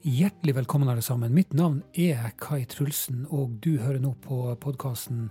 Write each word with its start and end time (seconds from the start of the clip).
Hjertelig 0.00 0.54
velkommen, 0.56 0.88
alle 0.88 1.02
sammen. 1.02 1.34
Mitt 1.34 1.52
navn 1.52 1.82
er 1.92 2.30
Kai 2.40 2.64
Trulsen, 2.64 3.26
og 3.28 3.58
du 3.60 3.74
hører 3.82 3.98
nå 4.00 4.14
på 4.24 4.38
podkasten 4.56 5.26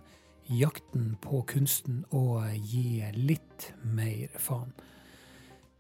Jakten 0.46 1.16
på 1.24 1.40
kunsten 1.50 2.04
å 2.14 2.44
gi 2.54 3.02
litt 3.16 3.72
mer 3.82 4.30
faen. 4.38 4.70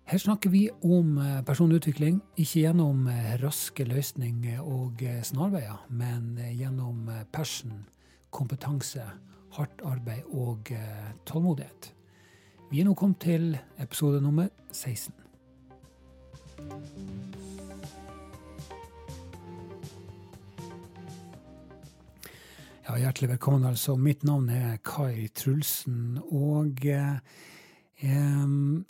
Her 0.09 0.23
snakker 0.23 0.49
vi 0.49 0.63
om 0.81 1.19
personlig 1.21 1.45
personutvikling, 1.45 2.17
ikke 2.33 2.63
gjennom 2.63 3.05
eh, 3.13 3.37
raske 3.43 3.85
løsninger 3.85 4.57
og 4.65 5.05
eh, 5.05 5.21
snarveier, 5.21 5.85
men 5.93 6.41
gjennom 6.57 7.13
passion, 7.29 7.85
kompetanse, 8.33 9.05
hardt 9.53 9.85
arbeid 9.85 10.25
og 10.33 10.73
tålmodighet. 11.29 11.93
Vi 12.73 12.81
er 12.81 12.89
nå 12.89 12.97
kommet 12.97 13.21
til 13.21 13.53
episode 13.77 14.17
nummer 14.25 14.49
16. 14.73 15.13
Ja, 22.89 22.95
hjertelig 22.97 23.29
velkommen. 23.29 23.65
altså. 23.69 23.93
Mitt 23.95 24.23
navn 24.23 24.47
er 24.49 24.79
Kai 24.81 25.27
Trulsen. 25.27 26.17
Og 26.25 26.85
eh, 26.89 27.19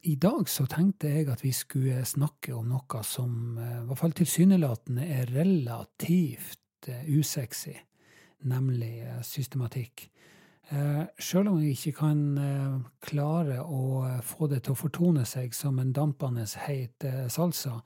i 0.07 0.13
dag 0.16 0.48
så 0.48 0.63
tenkte 0.71 1.09
jeg 1.12 1.27
at 1.27 1.44
vi 1.44 1.52
skulle 1.52 2.05
snakke 2.07 2.54
om 2.55 2.70
noe 2.71 3.02
som 3.04 3.57
eh, 3.59 3.73
i 3.81 3.88
hvert 3.90 3.99
fall 3.99 4.16
tilsynelatende 4.16 5.04
er 5.04 5.34
relativt 5.35 6.88
eh, 6.88 7.09
usexy, 7.12 7.76
nemlig 8.48 9.02
eh, 9.04 9.20
systematikk. 9.20 10.05
Sjøl 11.20 11.49
om 11.49 11.59
vi 11.59 11.73
ikke 11.73 11.98
kan 11.98 12.20
klare 13.02 13.63
å 13.66 14.05
få 14.21 14.48
det 14.48 14.62
til 14.63 14.77
å 14.77 14.79
fortone 14.79 15.23
seg 15.26 15.52
som 15.57 15.79
en 15.81 15.91
dampende 15.91 16.45
heit 16.68 17.04
salsa, 17.34 17.81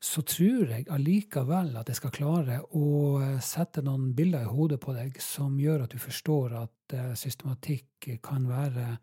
så 0.00 0.22
tror 0.24 0.70
jeg 0.72 0.86
allikevel 0.88 1.74
at 1.76 1.90
jeg 1.90 1.98
skal 1.98 2.12
klare 2.14 2.56
å 2.76 2.86
eh, 3.20 3.36
sette 3.44 3.82
noen 3.84 4.14
bilder 4.16 4.46
i 4.46 4.48
hodet 4.48 4.80
på 4.80 4.94
deg 4.96 5.18
som 5.20 5.58
gjør 5.60 5.84
at 5.84 5.92
du 5.92 6.00
forstår 6.00 6.54
at 6.62 6.94
eh, 6.96 7.10
systematikk 7.20 8.08
kan 8.24 8.48
være 8.48 8.94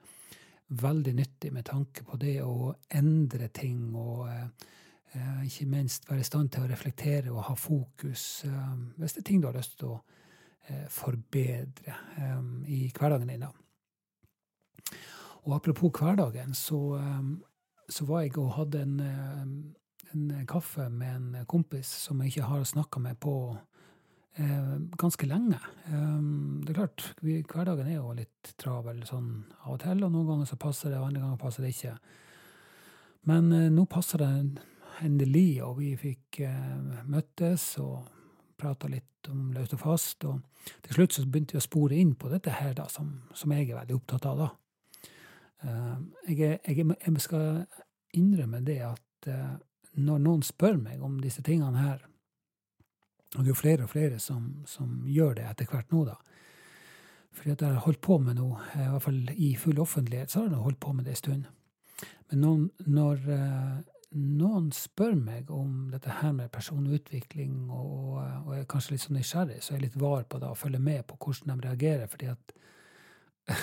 veldig 0.81 1.13
nyttig 1.19 1.53
med 1.53 1.67
tanke 1.69 2.01
på 2.03 2.17
det 2.19 2.39
å 2.41 2.73
endre 2.97 3.51
ting 3.53 3.93
og 3.93 4.25
eh, 4.25 5.45
ikke 5.45 5.69
minst 5.69 6.09
være 6.09 6.25
i 6.25 6.27
stand 6.31 6.51
til 6.55 6.65
å 6.65 6.71
reflektere 6.73 7.29
og 7.31 7.45
ha 7.45 7.55
fokus 7.57 8.25
hvis 8.43 9.13
det 9.15 9.21
er 9.21 9.29
ting 9.29 9.39
du 9.41 9.47
har 9.47 9.55
lyst 9.55 9.77
til 9.79 9.93
å 9.95 10.01
forbedre 10.91 11.95
i 12.67 12.81
hverdagen 12.91 13.29
din. 13.31 13.45
Og 15.47 15.55
apropos 15.55 15.93
hverdagen, 15.95 16.51
så, 16.53 16.99
så 17.87 18.07
var 18.09 18.25
jeg 18.25 18.35
og 18.43 18.51
hadde 18.59 18.83
en 18.83 18.97
en 20.13 20.45
kaffe 20.47 20.87
med 20.89 21.15
en 21.15 21.47
kompis 21.49 21.89
som 22.05 22.21
jeg 22.21 22.35
ikke 22.35 22.51
har 22.51 22.63
snakka 22.67 23.01
med 23.03 23.19
på 23.19 23.33
eh, 24.37 24.77
ganske 24.99 25.27
lenge. 25.27 25.59
Um, 25.91 26.63
det 26.63 26.73
er 26.73 26.79
klart, 26.81 27.05
vi, 27.21 27.41
hverdagen 27.41 27.89
er 27.89 27.99
jo 27.99 28.15
litt 28.17 28.53
travel 28.61 29.03
sånn 29.07 29.31
av 29.65 29.75
og 29.75 29.81
til, 29.83 30.03
og 30.05 30.13
noen 30.13 30.31
ganger 30.31 30.49
så 30.49 30.59
passer 30.61 30.93
det, 30.93 31.01
og 31.01 31.09
andre 31.09 31.23
ganger 31.25 31.41
passer 31.41 31.65
det 31.65 31.73
ikke. 31.75 31.97
Men 33.27 33.51
eh, 33.51 33.69
nå 33.73 33.87
passer 33.91 34.23
det 34.23 34.31
endelig, 35.05 35.61
og 35.65 35.77
vi 35.81 35.91
fikk 35.99 36.41
eh, 36.47 37.01
møttes 37.09 37.73
og 37.83 38.07
prata 38.57 38.89
litt 38.89 39.29
om 39.31 39.51
løst 39.53 39.75
og 39.75 39.83
fast. 39.83 40.25
Og 40.25 40.71
til 40.85 40.97
slutt 40.97 41.17
så 41.17 41.25
begynte 41.25 41.57
vi 41.57 41.61
å 41.61 41.67
spore 41.67 41.99
inn 41.99 42.15
på 42.19 42.31
dette 42.31 42.55
her, 42.61 42.73
da, 42.77 42.87
som, 42.91 43.11
som 43.37 43.53
jeg 43.53 43.69
er 43.69 43.81
veldig 43.81 43.97
opptatt 43.99 44.29
av. 44.29 44.45
da. 44.45 44.49
Uh, 45.57 45.97
jeg, 46.29 46.59
jeg, 46.61 46.85
jeg, 46.85 47.21
skal 47.23 47.63
innrømme 48.17 48.59
det 48.65 48.77
at 48.85 49.29
uh, 49.33 49.55
når 49.97 50.21
noen 50.23 50.45
spør 50.45 50.77
meg 50.79 51.01
om 51.03 51.17
disse 51.21 51.41
tingene 51.45 51.81
her, 51.81 52.05
og 53.35 53.41
det 53.41 53.49
er 53.49 53.51
jo 53.51 53.59
flere 53.59 53.83
og 53.83 53.91
flere 53.91 54.19
som, 54.23 54.63
som 54.69 55.01
gjør 55.09 55.35
det 55.37 55.45
etter 55.49 55.67
hvert 55.69 55.91
nå, 55.91 56.05
da. 56.07 56.15
Fordi 57.37 57.53
at 57.53 57.61
jeg 57.61 57.75
har 57.75 57.85
holdt 57.85 58.01
på 58.01 58.17
med 58.23 58.39
noe, 58.39 58.61
eh, 58.73 58.85
i 58.85 58.89
hvert 58.93 59.03
fall 59.03 59.19
i 59.35 59.51
full 59.59 59.81
offentlighet, 59.83 60.31
så 60.31 60.41
har 60.41 60.49
jeg 60.49 60.63
holdt 60.63 60.79
på 60.81 60.93
med 60.95 61.05
det 61.05 61.13
en 61.13 61.21
stund. 61.21 61.43
Men 62.31 62.41
noen, 62.41 62.63
når 62.85 63.21
uh, 63.27 63.75
noen 64.17 64.71
spør 64.75 65.15
meg 65.19 65.51
om 65.53 65.89
dette 65.91 66.17
her 66.21 66.33
med 66.35 66.51
personutvikling, 66.53 67.69
og, 67.69 68.17
og 68.17 68.51
er 68.55 68.67
kanskje 68.69 68.95
litt 68.95 69.05
sånn 69.05 69.19
nysgjerrig, 69.19 69.59
så 69.61 69.73
er 69.73 69.79
jeg 69.79 69.85
litt 69.87 69.99
var 70.01 70.25
på 70.29 70.41
det 70.41 70.49
og 70.49 70.59
følger 70.59 70.83
med 70.83 71.05
på 71.07 71.19
hvordan 71.19 71.53
de 71.53 71.67
reagerer. 71.67 72.07
fordi 72.07 72.31
at 72.31 72.55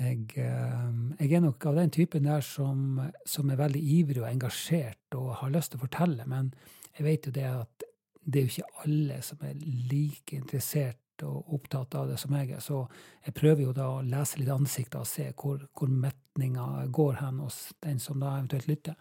Jeg, 0.00 0.24
eh, 0.40 0.86
jeg, 1.18 1.32
er 1.36 1.42
nok 1.44 1.66
av 1.68 1.76
den 1.76 1.92
typen 1.92 2.24
der 2.24 2.44
som, 2.46 3.00
som, 3.28 3.50
er 3.50 3.60
veldig 3.60 3.82
ivrig 3.98 4.22
og 4.22 4.30
engasjert 4.30 5.18
og 5.18 5.34
har 5.42 5.52
lyst 5.52 5.74
til 5.74 5.80
å 5.80 5.84
fortelle, 5.84 6.26
men 6.26 6.52
jeg 6.96 7.06
vet 7.06 7.28
jo 7.28 7.34
det 7.36 7.48
at 7.50 7.86
det 8.22 8.38
er 8.38 8.46
jo 8.46 8.52
ikke 8.52 8.86
alle 8.86 9.18
som 9.26 9.44
er 9.44 9.60
like 9.90 10.36
interessert 10.38 10.98
og 11.26 11.52
opptatt 11.54 11.94
av 11.98 12.08
det 12.10 12.16
som 12.18 12.32
jeg 12.34 12.54
er, 12.56 12.62
så 12.62 12.86
jeg 13.26 13.34
prøver 13.36 13.66
jo 13.66 13.74
da 13.76 13.88
å 13.92 14.02
lese 14.06 14.40
litt 14.40 14.50
ansikter 14.54 15.02
og 15.02 15.10
se 15.10 15.28
hvor, 15.38 15.60
hvor 15.76 15.90
metninga 15.92 16.86
går 16.90 17.20
hen 17.20 17.42
hos 17.44 17.58
den 17.84 18.00
som 18.02 18.22
da 18.22 18.36
eventuelt 18.38 18.70
lytter. 18.70 18.96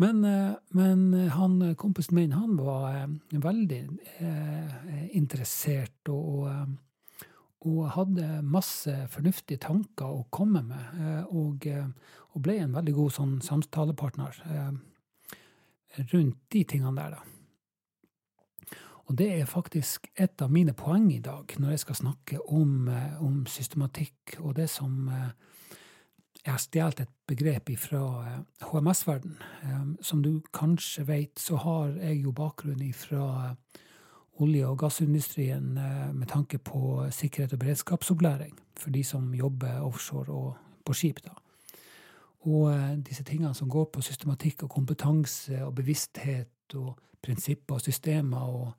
Men, 0.00 0.24
eh, 0.24 0.54
men 0.78 1.12
han, 1.34 1.74
kompisen 1.76 2.16
min 2.16 2.32
han 2.32 2.56
var 2.56 2.94
eh, 2.94 3.08
veldig 3.42 3.82
eh, 4.22 5.02
interessert 5.18 6.08
og, 6.08 6.38
og 6.38 6.72
og 7.62 7.92
hadde 7.94 8.40
masse 8.42 8.92
fornuftige 9.12 9.60
tanker 9.62 10.08
å 10.10 10.26
komme 10.34 10.62
med, 10.66 10.96
eh, 10.98 11.24
og, 11.30 11.66
eh, 11.66 11.86
og 12.34 12.42
ble 12.42 12.58
en 12.58 12.74
veldig 12.74 12.94
god 12.96 13.14
sånn 13.18 13.36
samtalepartner 13.44 14.40
eh, 14.50 14.72
rundt 16.12 16.38
de 16.50 16.64
tingene 16.64 16.96
der, 16.96 17.16
da. 17.16 17.22
Og 19.10 19.16
det 19.18 19.28
er 19.34 19.50
faktisk 19.50 20.08
et 20.16 20.42
av 20.42 20.50
mine 20.50 20.72
poeng 20.72 21.10
i 21.12 21.20
dag, 21.20 21.52
når 21.58 21.74
jeg 21.74 21.82
skal 21.82 21.98
snakke 21.98 22.38
om, 22.48 22.88
om 23.20 23.42
systematikk 23.50 24.38
og 24.40 24.54
det 24.56 24.70
som 24.70 25.10
Jeg 26.42 26.52
har 26.52 26.58
stjålet 26.58 27.00
et 27.00 27.10
begrep 27.26 27.70
fra 27.78 28.00
HMS-verden. 28.62 29.36
Som 30.00 30.22
du 30.22 30.40
kanskje 30.52 31.04
vet, 31.06 31.38
så 31.38 31.56
har 31.56 31.92
jeg 32.00 32.22
jo 32.24 32.32
bakgrunn 32.32 32.82
ifra 32.82 33.54
olje- 34.40 34.66
og 34.66 34.78
gassindustrien 34.78 35.78
eh, 35.78 36.14
med 36.14 36.26
tanke 36.28 36.58
på 36.58 37.06
sikkerhet 37.10 37.52
og 37.52 37.58
beredskapsopplæring 37.58 38.58
for 38.76 38.90
de 38.90 39.04
som 39.04 39.34
jobber 39.34 39.80
offshore 39.80 40.32
og 40.32 40.56
på 40.84 40.92
skip. 40.92 41.20
da. 41.24 41.30
Og 42.40 42.72
eh, 42.72 42.98
disse 42.98 43.24
tingene 43.24 43.54
som 43.54 43.70
går 43.70 43.84
på 43.84 44.00
systematikk 44.00 44.62
og 44.62 44.70
kompetanse 44.70 45.64
og 45.64 45.74
bevissthet 45.74 46.74
og 46.74 46.98
prinsipper 47.22 47.74
og 47.74 47.80
systemer 47.80 48.38
og, 48.38 48.72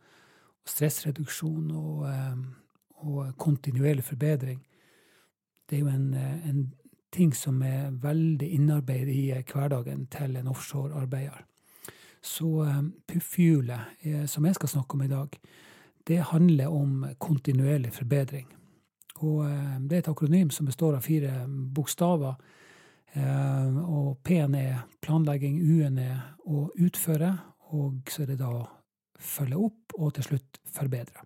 stressreduksjon 0.66 1.72
og, 1.72 2.06
eh, 2.08 2.38
og, 3.04 3.38
kontinuerlig 3.38 4.04
forbedring, 4.04 4.66
det 5.70 5.76
er 5.76 5.80
jo 5.80 5.88
en, 5.88 6.14
en 6.14 6.74
ting 7.12 7.36
som 7.36 7.62
er 7.62 7.92
veldig 7.92 8.48
innarbeidet 8.54 9.16
i 9.16 9.26
hverdagen 9.54 10.06
til 10.08 10.38
en 10.38 10.48
offshorearbeider. 10.48 11.44
Så 12.24 12.64
eh, 12.64 12.82
puffhjulet, 13.08 13.80
eh, 14.00 14.26
som 14.26 14.46
jeg 14.46 14.56
skal 14.56 14.70
snakke 14.70 14.96
om 14.96 15.02
i 15.04 15.12
dag, 15.12 15.40
det 16.08 16.22
handler 16.32 16.72
om 16.72 17.06
kontinuerlig 17.20 17.92
forbedring. 17.94 18.48
Og 19.20 19.44
eh, 19.50 19.76
det 19.84 19.98
er 19.98 20.06
et 20.06 20.12
akronym 20.12 20.52
som 20.56 20.70
består 20.70 20.96
av 20.98 21.04
fire 21.04 21.44
bokstaver. 21.48 22.40
Og 23.14 24.16
P-en 24.26 24.56
er 24.58 24.88
planlegging, 25.06 25.60
U-en 25.62 26.00
er 26.02 26.16
å 26.50 26.64
utføre, 26.82 27.28
og 27.78 28.10
så 28.10 28.24
er 28.24 28.32
det 28.32 28.40
da 28.40 28.64
følge 29.22 29.60
opp, 29.68 29.94
og 30.00 30.16
til 30.16 30.26
slutt 30.32 30.58
forbedre. 30.74 31.22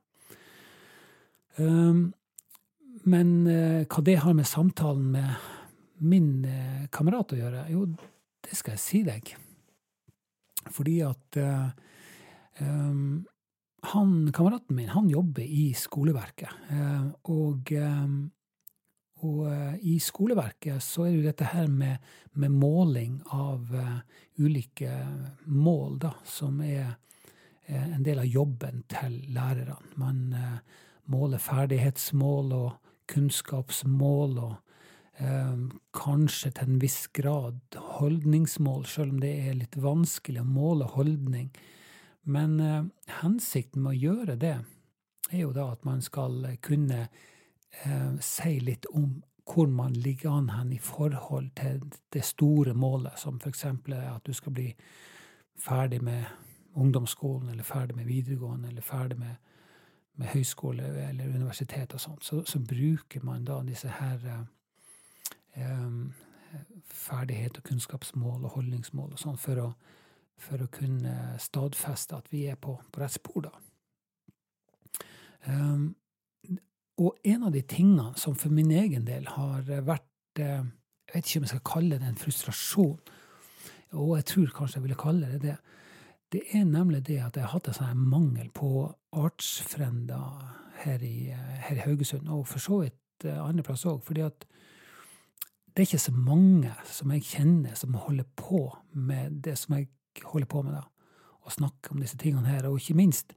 Men 3.08 3.32
hva 3.48 4.04
det 4.04 4.18
har 4.20 4.36
med 4.36 4.52
samtalen 4.52 5.08
med 5.16 5.48
min 6.04 6.30
kamerat 6.92 7.32
å 7.32 7.40
gjøre, 7.40 7.70
jo, 7.72 7.88
det 8.44 8.60
skal 8.60 8.76
jeg 8.76 8.84
si 8.84 9.06
deg. 9.08 9.38
Fordi 10.74 11.00
at 11.06 11.40
um, 12.62 13.26
han, 13.92 14.14
kameraten 14.34 14.76
min 14.76 14.92
han 14.92 15.10
jobber 15.10 15.44
i 15.44 15.70
skoleverket. 15.78 16.54
Uh, 16.72 17.10
og, 17.34 17.74
og 19.28 19.42
i 19.82 19.98
skoleverket 20.04 20.84
så 20.84 21.06
er 21.06 21.12
det 21.12 21.20
jo 21.20 21.28
dette 21.30 21.52
her 21.54 21.68
med, 21.72 22.04
med 22.38 22.54
måling 22.54 23.20
av 23.34 23.72
ulike 24.38 24.94
mål, 25.46 25.98
da, 26.06 26.14
som 26.26 26.62
er 26.62 26.96
en 27.68 28.04
del 28.06 28.22
av 28.22 28.30
jobben 28.30 28.84
til 28.88 29.18
lærerne. 29.36 29.80
Man 30.00 30.22
måler 31.12 31.42
ferdighetsmål 31.42 32.54
og 32.56 32.70
kunnskapsmål 33.12 34.38
og 34.44 34.56
kanskje 35.98 36.52
til 36.54 36.70
en 36.70 36.82
viss 36.82 37.08
grad 37.10 37.78
holdningsmål, 37.98 38.86
selv 38.86 39.16
om 39.16 39.22
det 39.24 39.32
er 39.48 39.56
litt 39.58 39.78
vanskelig 39.82 40.44
å 40.44 40.50
måle 40.50 40.86
holdning. 40.94 41.50
Men 42.28 42.60
eh, 42.60 42.84
hensikten 43.22 43.82
med 43.82 43.96
å 43.96 44.02
gjøre 44.02 44.36
det 44.36 44.58
er 45.32 45.42
jo 45.42 45.54
da 45.56 45.72
at 45.72 45.86
man 45.88 46.02
skal 46.04 46.44
kunne 46.62 47.08
eh, 47.08 48.14
si 48.20 48.60
litt 48.60 48.86
om 48.92 49.22
hvor 49.48 49.70
man 49.72 49.94
ligger 49.94 50.34
an 50.36 50.50
hen 50.50 50.74
i 50.76 50.80
forhold 50.84 51.54
til 51.56 51.80
det 52.14 52.24
store 52.28 52.74
målet, 52.76 53.16
som 53.20 53.40
f.eks. 53.40 53.64
at 53.66 54.26
du 54.26 54.34
skal 54.36 54.52
bli 54.52 54.74
ferdig 55.58 56.02
med 56.04 56.26
ungdomsskolen, 56.76 57.50
eller 57.50 57.64
ferdig 57.64 57.96
med 57.96 58.06
videregående, 58.06 58.68
eller 58.68 58.82
ferdig 58.82 59.18
med, 59.20 59.36
med 60.20 60.28
høyskole 60.28 60.84
eller 60.84 61.32
universitet 61.32 61.94
og 61.94 62.02
sånt, 62.02 62.26
så, 62.26 62.44
så, 62.44 62.60
bruker 62.60 63.24
man 63.24 63.46
da 63.46 63.62
disse 63.64 63.88
her 63.88 64.20
um, 64.36 64.48
ferdighet 66.88 67.58
og 67.60 67.64
kunnskapsmål 67.68 68.46
og 68.46 68.58
holdningsmål 68.58 69.14
og 69.14 69.22
sånn 69.22 69.40
for, 69.42 69.72
for, 70.40 70.64
å 70.64 70.72
kunne 70.72 71.16
stadfeste 71.42 72.18
at 72.18 72.30
vi 72.32 72.46
er 72.52 72.60
på, 72.62 72.78
på 72.92 73.02
rett 73.02 73.16
spor, 73.18 73.50
da. 73.50 73.54
Um, 75.48 75.96
og 76.98 77.20
en 77.30 77.46
av 77.48 77.54
de 77.54 77.62
tingene 77.62 78.10
som 78.20 78.36
for 78.36 78.52
min 78.52 78.72
egen 78.74 79.06
del 79.08 79.28
har 79.30 79.68
vært 79.86 80.04
Jeg 80.38 81.14
vet 81.14 81.28
ikke 81.28 81.40
om 81.40 81.46
jeg 81.46 81.50
skal 81.50 81.62
kalle 81.66 81.98
det 81.98 82.06
en 82.06 82.20
frustrasjon, 82.20 82.98
og 83.96 84.10
jeg 84.18 84.26
tror 84.30 84.52
kanskje 84.54 84.78
jeg 84.78 84.84
ville 84.84 84.98
kalle 85.00 85.30
det 85.32 85.40
det. 85.42 85.56
Det 86.36 86.42
er 86.54 86.66
nemlig 86.68 87.00
det 87.08 87.22
at 87.24 87.38
jeg 87.38 87.46
har 87.46 87.54
hatt 87.56 87.70
en 87.72 87.78
sånn 87.78 88.04
mangel 88.12 88.50
på 88.54 88.90
artsfrender 89.16 90.52
her 90.84 91.00
her 91.00 91.80
i 91.80 91.86
Haugesund, 91.86 92.28
og 92.30 92.44
for 92.52 92.60
så 92.60 92.82
vidt 92.84 93.26
andre 93.26 93.64
plasser 93.64 93.96
òg. 93.96 94.04
Fordi 94.06 94.26
at 94.28 94.46
det 95.78 95.84
er 95.84 95.92
ikke 95.92 96.02
så 96.02 96.12
mange 96.18 96.72
som 96.90 97.12
jeg 97.14 97.22
kjenner 97.22 97.76
som 97.78 97.94
holder 98.02 98.26
på 98.34 98.64
med 98.98 99.44
det 99.46 99.54
som 99.62 99.76
jeg 99.76 99.92
holder 100.26 100.50
på 100.50 100.64
med, 100.66 100.74
da. 100.74 100.88
Å 101.46 101.54
snakke 101.54 101.94
om 101.94 102.00
disse 102.02 102.18
tingene 102.18 102.50
her. 102.50 102.66
Og 102.66 102.80
ikke 102.82 102.96
minst, 102.98 103.36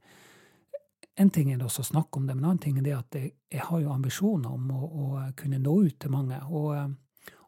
en 1.21 1.29
ting 1.29 1.51
er 1.53 1.61
også 1.61 1.83
å 1.85 1.89
snakke 1.91 2.17
om 2.17 2.25
det, 2.25 2.33
men 2.33 2.47
en 2.47 2.49
annen 2.49 2.63
ting 2.63 2.79
er 2.81 2.87
det 2.87 2.95
at 2.97 3.19
jeg, 3.19 3.35
jeg 3.45 3.61
har 3.67 3.83
jo 3.83 3.93
ambisjoner 3.93 4.57
om 4.57 4.73
å, 4.73 4.89
å, 4.89 5.11
kunne 5.37 5.61
nå 5.61 5.75
ut 5.85 5.99
til 6.01 6.15
mange. 6.15 6.41
Og, 6.49 6.97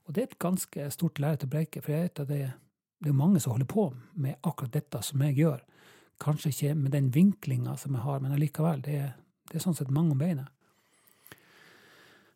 og, 0.04 0.14
det 0.14 0.22
er 0.22 0.30
et 0.30 0.40
ganske 0.46 0.88
stort 0.94 1.24
lerret 1.26 1.48
å 1.48 1.50
breike, 1.50 1.82
for 1.82 1.96
jeg 1.96 2.12
vet 2.12 2.26
at 2.28 2.30
det, 2.30 2.42
det 3.02 3.10
er 3.10 3.18
mange 3.18 3.42
som 3.42 3.58
holder 3.58 3.74
på 3.74 3.90
med 4.14 4.38
akkurat 4.46 4.78
dette 4.78 5.02
som 5.10 5.26
jeg 5.26 5.40
gjør. 5.42 5.66
Kanskje 6.22 6.54
ikke 6.54 6.78
med 6.86 6.94
den 6.94 7.10
vinklinga 7.18 7.80
som 7.82 7.98
jeg 7.98 8.06
har, 8.06 8.22
men 8.22 8.38
allikevel. 8.38 8.86
Det, 8.86 9.02
det 9.50 9.58
er 9.58 9.66
sånn 9.66 9.82
sett 9.82 9.90
mange 9.90 10.14
om 10.14 10.22
beinet. 10.22 10.53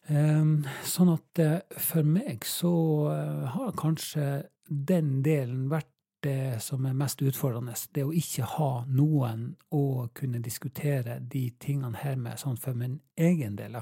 Ehm, 0.08 0.62
sånn 0.88 1.12
at 1.12 1.40
eh, 1.44 1.80
for 1.84 2.08
meg 2.08 2.46
så 2.48 2.72
eh, 3.12 3.46
har 3.52 3.76
kanskje 3.80 4.48
den 4.68 5.22
delen 5.26 5.68
vært 5.72 5.92
det 6.24 6.62
som 6.64 6.86
er 6.88 6.96
mest 6.98 7.22
utfordrende. 7.22 7.76
Det 7.94 8.06
å 8.08 8.14
ikke 8.16 8.48
ha 8.56 8.72
noen 8.88 9.50
å 9.76 10.08
kunne 10.18 10.40
diskutere 10.44 11.20
de 11.20 11.50
tingene 11.60 12.00
her 12.00 12.16
med, 12.20 12.40
sånn 12.40 12.58
for 12.60 12.78
min 12.78 12.98
egen 13.20 13.58
del. 13.60 13.76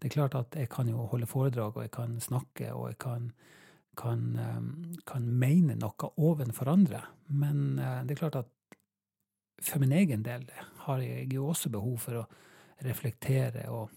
Det 0.00 0.08
er 0.08 0.14
klart 0.16 0.36
at 0.38 0.56
jeg 0.58 0.70
kan 0.72 0.88
jo 0.88 1.04
holde 1.12 1.28
foredrag, 1.28 1.76
og 1.76 1.84
jeg 1.84 1.92
kan 1.94 2.16
snakke, 2.20 2.72
og 2.72 2.88
jeg 2.90 2.98
kan, 3.04 3.28
kan, 4.00 4.24
ehm, 4.40 4.70
kan 5.06 5.28
mene 5.28 5.76
noe 5.80 6.10
ovenfor 6.16 6.72
andre. 6.72 7.04
Men 7.28 7.78
eh, 7.78 8.00
det 8.08 8.16
er 8.16 8.22
klart 8.24 8.40
at 8.40 8.50
for 9.62 9.80
min 9.80 9.92
egen 9.92 10.24
del 10.24 10.48
har 10.88 11.04
jeg 11.04 11.28
jo 11.36 11.50
også 11.52 11.70
behov 11.72 12.00
for 12.02 12.22
å 12.22 12.24
reflektere 12.84 13.68
og 13.72 13.92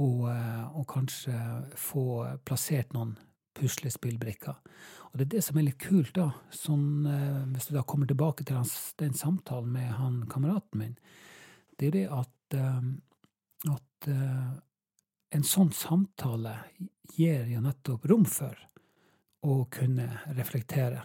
og, 0.00 0.30
eh, 0.30 0.64
og 0.76 0.86
kanskje 0.88 1.36
få 1.76 2.04
plassert 2.46 2.92
noen 2.96 3.16
puslespillbrikker. 3.58 4.56
Og 5.12 5.18
det 5.18 5.26
er 5.26 5.32
det 5.36 5.44
som 5.44 5.58
er 5.58 5.68
litt 5.68 5.80
kult, 5.82 6.14
da, 6.16 6.30
sånn, 6.54 7.06
eh, 7.06 7.44
hvis 7.52 7.68
du 7.68 7.76
da 7.76 7.84
kommer 7.84 8.08
tilbake 8.08 8.46
til 8.48 8.62
den 9.02 9.14
samtalen 9.14 9.72
med 9.72 9.92
han 9.98 10.22
kameraten 10.32 10.80
min, 10.80 10.98
det 11.78 11.90
er 11.90 11.96
det 11.98 12.06
at, 12.08 12.56
eh, 12.56 12.92
at 13.72 14.08
en 15.32 15.44
sånn 15.46 15.70
samtale 15.72 16.56
gir 17.14 17.46
jo 17.46 17.60
nettopp 17.62 18.04
rom 18.10 18.24
for 18.24 18.56
å 19.46 19.70
kunne 19.70 20.08
reflektere. 20.34 21.04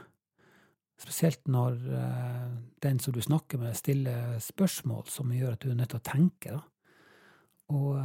Spesielt 0.98 1.45
når 1.48 1.78
den 2.81 3.00
som 3.00 3.13
du 3.13 3.22
snakker 3.22 3.62
med, 3.62 3.78
stiller 3.78 4.39
spørsmål 4.42 5.06
som 5.07 5.30
gjør 5.30 5.54
at 5.54 5.62
du 5.62 5.69
er 5.69 5.78
nødt 5.78 5.94
til 5.94 6.00
å 6.00 6.10
tenke. 6.10 6.57
Da. 6.57 6.63
Og 7.69 8.01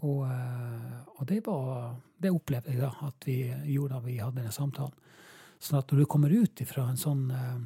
og, 0.00 0.24
eh, 0.26 1.00
og 1.18 1.26
det, 1.28 1.40
var, 1.46 1.94
det 2.16 2.32
opplevde 2.32 2.72
jeg 2.72 2.80
da 2.80 2.90
at 3.08 3.26
vi 3.28 3.36
gjorde 3.74 3.98
da 3.98 4.04
vi 4.04 4.16
hadde 4.20 4.40
denne 4.40 4.54
samtalen. 4.54 4.96
Sånn 5.60 5.80
at 5.82 5.92
når 5.92 6.02
du 6.02 6.08
kommer 6.08 6.32
ut 6.32 6.62
fra 6.68 6.86
en 6.88 7.00
sånn, 7.00 7.26
eh, 7.36 7.56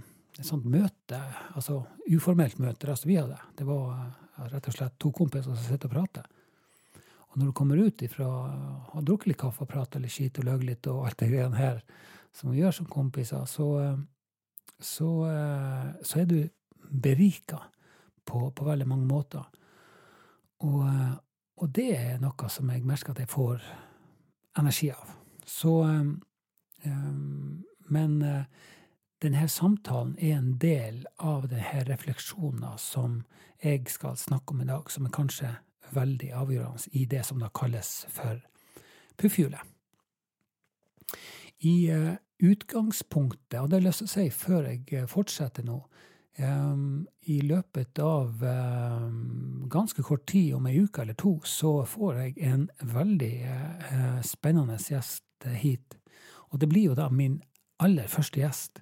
et 0.40 0.46
sånt 0.46 0.66
møte, 0.66 1.20
altså 1.54 1.84
uformelt 2.10 2.58
møte, 2.62 2.90
altså 2.90 3.10
vi 3.10 3.20
hadde, 3.20 3.38
det 3.54 3.66
var 3.68 4.48
rett 4.50 4.66
og 4.70 4.74
slett 4.74 4.96
to 4.98 5.12
kompiser 5.14 5.52
som 5.52 5.60
sitter 5.62 5.90
og 5.90 5.94
prater. 5.94 6.26
Og 7.30 7.38
når 7.38 7.50
du 7.50 7.54
kommer 7.54 7.78
ut 7.82 8.02
ifra 8.02 8.26
å 8.26 8.40
ha 8.94 9.02
drukket 9.02 9.30
litt 9.30 9.38
kaffe 9.38 9.62
og 9.62 9.70
pratet 9.70 10.02
litt 10.02 10.14
skit 10.14 10.38
og 10.42 10.48
løyet 10.48 10.66
litt 10.66 10.90
og 10.90 11.06
alt 11.06 11.18
det 11.22 11.30
greiene 11.30 11.58
her 11.58 11.80
som 12.34 12.50
vi 12.50 12.60
gjør 12.62 12.74
som 12.80 12.90
kompiser, 12.90 13.46
så, 13.46 13.68
eh, 13.82 14.02
så, 14.82 15.10
så 16.02 16.18
er 16.18 16.26
du 16.26 16.40
berika 16.90 17.60
på, 18.26 18.48
på 18.50 18.66
veldig 18.66 18.88
mange 18.90 19.06
måter. 19.06 19.46
Og, 20.66 20.82
og 21.56 21.74
det 21.74 21.90
er 21.96 22.22
noe 22.22 22.48
som 22.50 22.70
jeg 22.72 22.84
merker 22.86 23.14
at 23.14 23.20
jeg 23.22 23.30
får 23.30 23.62
energi 24.58 24.90
av. 24.94 25.10
Så 25.46 25.82
um, 25.84 26.20
Men 27.88 28.22
uh, 28.22 28.44
denne 29.22 29.48
samtalen 29.48 30.16
er 30.18 30.38
en 30.38 30.56
del 30.58 31.04
av 31.18 31.46
denne 31.48 31.84
refleksjonen 31.88 32.78
som 32.80 33.22
jeg 33.62 33.86
skal 33.88 34.16
snakke 34.16 34.52
om 34.52 34.60
i 34.64 34.68
dag, 34.68 34.90
som 34.90 35.06
er 35.06 35.14
kanskje 35.14 35.52
veldig 35.94 36.32
avgjørende 36.32 36.90
i 36.92 37.04
det 37.04 37.22
som 37.24 37.40
da 37.40 37.48
kalles 37.54 38.06
for 38.12 38.40
puffhjulet. 39.20 39.60
I 41.60 41.76
uh, 41.92 42.16
utgangspunktet, 42.42 43.60
og 43.60 43.70
det 43.70 43.78
har 43.78 43.80
jeg 43.80 43.88
lyst 43.88 44.02
til 44.02 44.10
å 44.10 44.14
si 44.14 44.26
før 44.34 44.70
jeg 44.72 45.08
fortsetter 45.08 45.64
nå, 45.64 45.78
i 46.36 47.36
løpet 47.46 47.98
av 48.02 48.42
ganske 49.74 50.02
kort 50.02 50.26
tid, 50.26 50.54
om 50.54 50.66
ei 50.66 50.78
uke 50.84 51.02
eller 51.02 51.16
to, 51.18 51.38
så 51.44 51.82
får 51.88 52.20
jeg 52.20 52.34
en 52.46 52.64
veldig 52.94 53.34
eh, 53.50 54.22
spennende 54.26 54.78
gjest 54.78 55.48
hit. 55.60 55.96
Og 56.52 56.60
det 56.62 56.70
blir 56.70 56.90
jo 56.90 56.96
da 56.98 57.08
min 57.10 57.40
aller 57.82 58.08
første 58.10 58.42
gjest. 58.42 58.80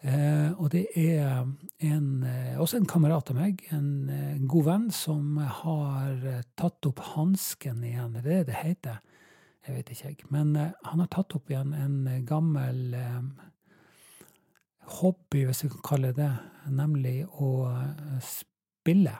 Eh, 0.00 0.50
og 0.56 0.70
det 0.72 0.86
er 0.96 1.42
en, 1.84 2.08
eh, 2.24 2.60
også 2.60 2.80
en 2.80 2.88
kamerat 2.88 3.32
av 3.32 3.40
meg, 3.40 3.64
en 3.74 4.46
god 4.48 4.68
venn, 4.68 4.90
som 4.94 5.36
har 5.36 6.44
tatt 6.56 6.86
opp 6.88 7.02
hansken 7.14 7.84
igjen. 7.84 8.14
Det 8.14 8.24
er 8.24 8.30
det 8.30 8.46
det 8.52 8.60
heter. 8.62 9.00
Jeg 9.66 9.76
vet 9.76 9.90
ikke, 9.92 10.08
jeg. 10.08 10.30
Men 10.32 10.54
han 10.56 11.02
har 11.02 11.10
tatt 11.12 11.34
opp 11.36 11.50
igjen 11.50 11.74
en 11.76 12.24
gammel 12.24 12.94
hobby, 15.00 15.44
hvis 15.48 15.64
vi 15.64 15.70
kan 15.72 15.84
kalle 15.86 16.12
det, 16.16 16.30
nemlig 16.70 17.24
å 17.40 17.50
eh, 17.70 18.20
spille. 18.24 19.16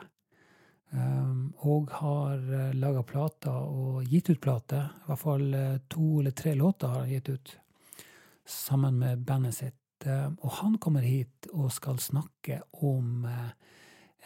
Um, 0.91 1.53
og 1.63 1.87
har 2.01 2.41
uh, 2.51 2.73
laga 2.75 2.99
plater 3.07 3.55
og 3.55 4.01
gitt 4.11 4.27
ut 4.27 4.41
plater. 4.43 4.89
I 4.91 5.07
hvert 5.07 5.21
fall 5.21 5.45
uh, 5.55 5.77
to 5.87 6.17
eller 6.19 6.33
tre 6.35 6.51
låter 6.59 6.91
har 6.91 7.05
han 7.05 7.13
gitt 7.13 7.29
ut 7.31 7.53
sammen 8.43 8.97
med 8.99 9.21
bandet 9.23 9.55
sitt. 9.55 9.79
Uh, 10.03 10.33
og 10.43 10.57
han 10.57 10.75
kommer 10.83 11.07
hit 11.07 11.47
og 11.53 11.71
skal 11.71 12.01
snakke 12.01 12.59
om 12.83 13.23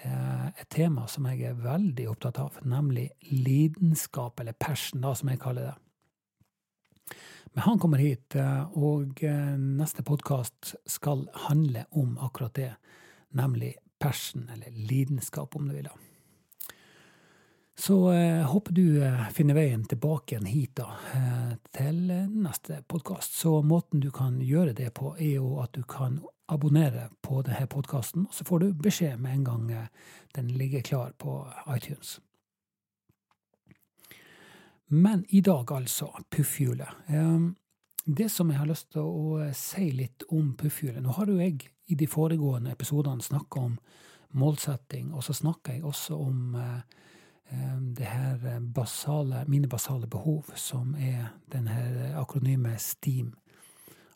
et 0.06 0.68
tema 0.70 1.06
som 1.08 1.24
jeg 1.30 1.48
er 1.48 1.60
veldig 1.64 2.04
opptatt 2.12 2.38
av, 2.42 2.58
nemlig 2.68 3.06
lidenskap, 3.32 4.42
eller 4.44 4.54
passion, 4.60 5.00
da, 5.02 5.14
som 5.16 5.32
jeg 5.32 5.40
kaller 5.42 5.70
det. 5.70 7.16
Men 7.56 7.64
han 7.64 7.80
kommer 7.80 7.98
hit, 7.98 8.36
eh, 8.36 8.64
og 8.78 9.24
eh, 9.24 9.54
neste 9.56 10.04
podkast 10.04 10.74
skal 10.92 11.22
handle 11.48 11.86
om 11.90 12.18
akkurat 12.20 12.54
det, 12.54 12.74
nemlig 13.32 13.78
passion, 14.00 14.50
eller 14.54 14.76
lidenskap, 14.76 15.56
om 15.56 15.70
du 15.70 15.78
vil. 15.78 15.88
Så 17.80 18.02
jeg 18.12 18.34
eh, 18.42 18.50
håper 18.52 18.76
du 18.76 18.84
finner 19.38 19.56
veien 19.56 19.88
tilbake 19.88 20.36
igjen 20.36 20.52
hit 20.52 20.76
da, 20.82 20.90
til 21.72 22.12
neste 22.34 22.82
podkast. 22.92 23.40
Så 23.40 23.62
måten 23.64 24.04
du 24.04 24.12
kan 24.12 24.42
gjøre 24.44 24.76
det 24.76 24.92
på, 25.00 25.16
er 25.16 25.38
jo 25.38 25.56
at 25.64 25.72
du 25.80 25.86
kan 25.88 26.20
abonnere 26.52 27.08
på 27.24 27.40
denne 27.48 27.72
podkasten, 27.72 28.28
og 28.28 28.36
så 28.36 28.44
får 28.44 28.66
du 28.66 28.84
beskjed 28.84 29.16
med 29.24 29.40
en 29.40 29.48
gang 29.48 29.74
den 30.36 30.52
ligger 30.60 30.84
klar 30.84 31.16
på 31.24 31.40
iTunes. 31.72 32.18
Men 34.88 35.26
i 35.28 35.42
dag, 35.42 35.72
altså, 35.72 36.12
puffhjulet. 36.30 36.88
Ehm, 37.08 37.56
det 38.06 38.30
som 38.30 38.50
jeg 38.52 38.60
har 38.60 38.70
lyst 38.70 38.92
til 38.94 39.02
å 39.02 39.40
si 39.58 39.90
litt 39.92 40.24
om 40.30 40.52
puffhjulet 40.54 41.02
Nå 41.02 41.16
har 41.18 41.26
jo 41.26 41.40
jeg 41.40 41.72
i 41.90 41.96
de 41.98 42.06
foregående 42.08 42.76
episodene 42.76 43.22
snakka 43.22 43.64
om 43.66 43.80
målsetting, 44.38 45.10
og 45.14 45.24
så 45.26 45.34
snakker 45.34 45.74
jeg 45.74 45.86
også 45.86 46.20
om 46.22 46.56
eh, 46.60 47.02
ehm, 47.50 47.94
det 47.98 48.06
her 48.06 48.60
basale, 48.62 49.46
mine 49.48 49.68
basale 49.68 50.08
behov, 50.08 50.54
som 50.56 50.94
er 50.96 51.34
den 51.52 51.68
her 51.68 52.20
akronymet 52.22 52.82
STEAM. 52.82 53.34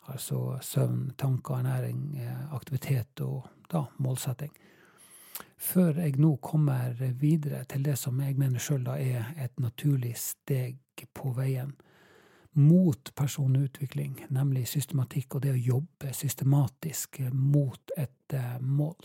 Altså 0.10 0.58
søvn, 0.62 1.14
tanker, 1.18 1.64
ernæring, 1.64 2.18
eh, 2.18 2.54
aktivitet 2.54 3.22
og 3.26 3.50
da 3.72 3.86
målsetting 3.98 4.54
før 5.60 6.00
jeg 6.00 6.16
nå 6.20 6.38
kommer 6.44 6.96
videre 7.20 7.66
til 7.68 7.84
det 7.84 7.98
som 8.00 8.20
jeg 8.24 8.38
mener 8.40 8.64
sjøl 8.64 8.88
er 8.96 9.34
et 9.38 9.60
naturlig 9.60 10.16
steg 10.20 10.80
på 11.14 11.34
veien. 11.38 11.76
mot 12.60 13.12
personutvikling, 13.16 14.26
nemlig 14.34 14.66
systematikk 14.68 15.36
og 15.38 15.44
det 15.44 15.52
å 15.54 15.60
jobbe 15.64 16.10
systematisk 16.18 17.20
mot 17.32 17.92
et 17.96 18.34
mål. 18.60 18.98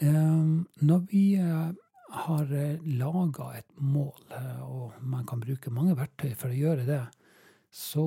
Når 0.00 1.02
vi 1.10 1.24
har 1.34 2.54
laga 2.86 3.50
et 3.58 3.74
mål, 3.76 4.22
og 4.64 5.02
man 5.02 5.26
kan 5.26 5.42
bruke 5.42 5.74
mange 5.74 5.98
verktøy 5.98 6.30
for 6.38 6.54
å 6.54 6.60
gjøre 6.60 6.86
det, 6.88 7.02
så, 7.70 8.06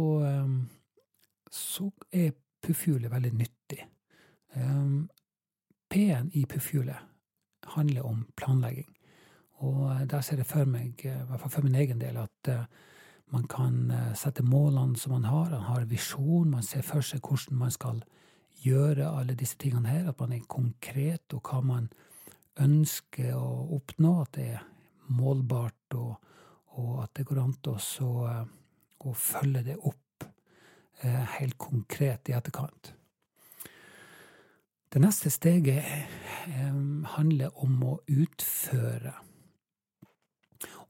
så 1.52 1.92
er 2.10 2.34
puffhjulet 2.64 3.12
veldig 3.12 3.34
nyttig. 3.36 3.84
P-en 5.94 6.32
i 6.34 6.46
puffhjulet 6.50 6.98
handler 7.76 8.06
om 8.06 8.24
planlegging. 8.36 8.88
Og 9.62 9.92
eh, 9.92 10.08
der 10.10 10.22
ser 10.26 10.40
jeg 10.42 10.50
for 10.50 10.66
meg, 10.66 11.04
eh, 11.06 11.20
i 11.22 11.28
hvert 11.30 11.44
fall 11.44 11.54
for 11.54 11.68
min 11.68 11.78
egen 11.78 12.02
del, 12.02 12.18
at 12.18 12.50
eh, 12.50 12.64
man 13.34 13.46
kan 13.50 13.94
sette 14.18 14.44
målene 14.46 14.98
som 14.98 15.14
man 15.16 15.28
har. 15.30 15.52
Man 15.52 15.68
har 15.68 15.86
visjon, 15.90 16.50
man 16.50 16.66
ser 16.66 16.82
for 16.86 17.06
seg 17.06 17.22
hvordan 17.26 17.58
man 17.58 17.72
skal 17.74 18.02
gjøre 18.62 19.08
alle 19.10 19.34
disse 19.38 19.58
tingene 19.62 19.90
her. 19.90 20.10
At 20.10 20.20
man 20.22 20.34
er 20.34 20.50
konkret, 20.50 21.34
og 21.34 21.42
hva 21.46 21.62
man 21.66 21.88
ønsker 22.62 23.34
å 23.38 23.48
oppnå. 23.78 24.16
At 24.22 24.34
det 24.38 24.48
er 24.58 24.68
målbart, 25.14 25.98
og, 25.98 26.36
og 26.78 26.92
at 27.06 27.14
det 27.18 27.26
går 27.30 27.42
an 27.42 27.56
å, 27.74 27.78
å 29.10 29.16
følge 29.18 29.66
det 29.70 29.80
opp 29.82 30.28
helt 31.40 31.58
konkret 31.58 32.30
i 32.30 32.38
etterkant. 32.38 32.94
Det 34.94 35.02
neste 35.02 35.32
steget 35.34 35.84
handler 37.16 37.56
om 37.66 37.80
å 37.82 37.96
utføre. 38.14 39.14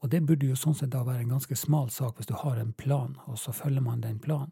Og 0.04 0.10
det 0.12 0.20
burde 0.28 0.50
jo 0.50 0.58
sånn 0.60 0.76
sett 0.76 0.92
da 0.92 1.06
være 1.08 1.24
en 1.24 1.32
ganske 1.38 1.56
smal 1.56 1.88
sak 1.88 2.18
hvis 2.18 2.28
du 2.28 2.34
har 2.36 2.60
en 2.60 2.74
plan, 2.76 3.14
og 3.32 3.38
så 3.40 3.54
følger 3.56 3.86
man 3.86 4.04
den 4.04 4.18
planen. 4.20 4.52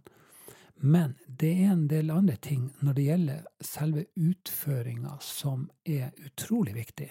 Men 0.80 1.18
det 1.28 1.50
er 1.66 1.74
en 1.74 1.84
del 1.92 2.14
andre 2.16 2.38
ting 2.40 2.70
når 2.80 2.96
det 2.96 3.08
gjelder 3.10 3.42
selve 3.60 4.06
utføringa 4.16 5.18
som 5.20 5.68
er 5.84 6.16
utrolig 6.24 6.78
viktig. 6.78 7.10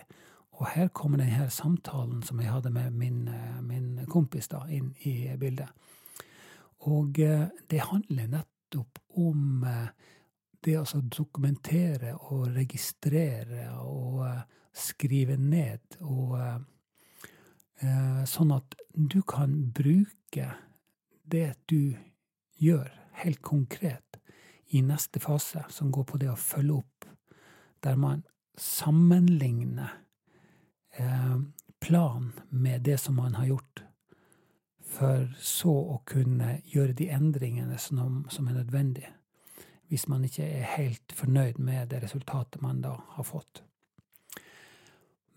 Og 0.57 0.71
her 0.73 0.89
kommer 0.97 1.21
denne 1.21 1.51
samtalen 1.53 2.25
som 2.25 2.41
jeg 2.41 2.55
hadde 2.55 2.73
med 2.73 2.97
min, 2.97 3.29
min 3.69 4.07
kompis, 4.09 4.49
da, 4.49 4.65
inn 4.73 4.95
i 5.05 5.37
bildet. 5.37 5.69
Og 6.89 7.21
eh, 7.21 7.53
det 7.69 7.85
handler 7.85 8.33
nettopp 8.33 8.99
om 9.21 9.69
eh, 9.69 9.93
det 10.65 10.77
å 10.81 11.03
dokumentere 11.03 12.15
og 12.31 12.51
registrere 12.55 13.71
og 13.81 14.25
eh, 14.27 14.43
skrive 14.77 15.37
ned 15.41 16.01
og 16.01 16.37
Eh, 17.81 18.25
sånn 18.29 18.53
at 18.53 18.75
du 18.93 19.23
kan 19.25 19.55
bruke 19.73 20.51
det 21.33 21.47
du 21.71 21.97
gjør, 22.61 22.91
helt 23.23 23.41
konkret, 23.41 24.19
i 24.71 24.83
neste 24.85 25.21
fase, 25.23 25.65
som 25.73 25.91
går 25.91 26.05
på 26.07 26.21
det 26.21 26.29
å 26.31 26.39
følge 26.39 26.77
opp, 26.83 27.07
der 27.83 27.97
man 27.99 28.23
sammenligner 28.61 29.97
plan 31.81 32.29
med 32.51 32.85
det 32.85 32.99
som 33.01 33.17
man 33.17 33.35
har 33.39 33.49
gjort, 33.49 33.83
for 34.85 35.31
så 35.41 35.73
å 35.95 35.97
kunne 36.07 36.59
gjøre 36.69 36.95
de 36.99 37.09
endringene 37.15 37.79
som 37.81 38.27
er 38.29 38.59
nødvendige, 38.59 39.15
hvis 39.91 40.07
man 40.09 40.25
ikke 40.25 40.47
er 40.47 40.69
helt 40.77 41.13
fornøyd 41.13 41.59
med 41.59 41.91
det 41.91 42.03
resultatet 42.05 42.63
man 42.63 42.83
da 42.85 42.95
har 43.17 43.27
fått. 43.27 43.63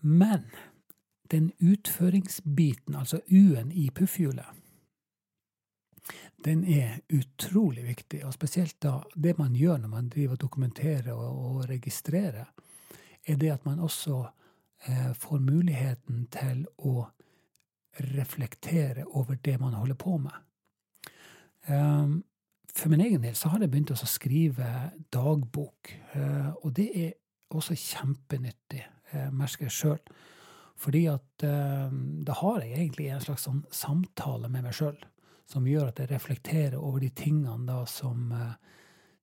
Men 0.00 0.46
den 1.32 1.50
utføringsbiten, 1.58 2.94
altså 2.94 3.18
U-en 3.26 3.72
i 3.72 3.88
puffhjulet, 3.90 4.46
den 6.44 6.64
er 6.68 7.00
utrolig 7.08 7.84
viktig. 7.84 8.20
Og 8.26 8.34
spesielt 8.36 8.76
da 8.84 9.00
det 9.14 9.38
man 9.38 9.56
gjør 9.56 9.80
når 9.82 9.88
man 9.88 10.08
driver 10.12 10.36
dokumenterer 10.36 11.12
og, 11.12 11.38
og 11.56 11.68
registrerer, 11.68 12.52
er 13.26 13.40
det 13.40 13.50
at 13.50 13.64
man 13.64 13.80
også 13.80 14.20
eh, 14.86 15.12
får 15.16 15.40
muligheten 15.40 16.26
til 16.30 16.66
å 16.78 17.06
reflektere 18.14 19.06
over 19.06 19.38
det 19.40 19.58
man 19.60 19.74
holder 19.74 19.94
på 19.94 20.18
med. 20.18 20.36
Um, 21.68 22.22
for 22.74 22.90
min 22.90 23.04
egen 23.04 23.22
del 23.22 23.36
så 23.38 23.52
har 23.52 23.62
jeg 23.62 23.70
begynt 23.70 23.94
å 23.94 24.08
skrive 24.08 24.68
dagbok, 25.14 25.92
uh, 26.16 26.52
og 26.60 26.72
det 26.76 26.88
er 26.98 27.12
også 27.54 27.76
kjempenyttig, 27.78 28.82
uh, 29.14 29.28
merker 29.30 29.68
jeg 29.68 29.76
sjøl. 29.78 30.00
Fordi 30.80 31.04
at 31.06 31.44
eh, 31.46 31.90
da 32.26 32.36
har 32.40 32.62
jeg 32.64 32.74
egentlig 32.74 33.10
en 33.14 33.22
slags 33.22 33.46
sånn 33.46 33.62
samtale 33.72 34.50
med 34.50 34.66
meg 34.66 34.76
sjøl 34.76 34.98
som 35.48 35.66
gjør 35.68 35.90
at 35.90 36.00
jeg 36.00 36.10
reflekterer 36.10 36.78
over 36.80 37.02
de 37.04 37.10
tingene 37.14 37.68
da 37.68 37.82
som, 37.88 38.26
eh, 38.32 38.54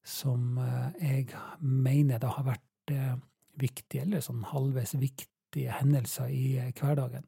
som 0.06 0.58
eh, 0.62 1.02
jeg 1.02 1.28
mener 1.60 2.22
da 2.22 2.32
har 2.38 2.48
vært 2.48 2.94
eh, 2.94 3.16
viktige, 3.62 4.06
eller 4.06 4.24
sånn 4.24 4.46
halvveis 4.48 4.96
viktige 5.02 5.76
hendelser 5.82 6.32
i 6.32 6.46
eh, 6.62 6.72
hverdagen. 6.78 7.26